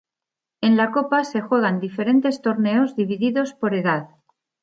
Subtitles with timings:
[0.67, 4.09] En la Copa se juegan diferentes torneos divididos por edad.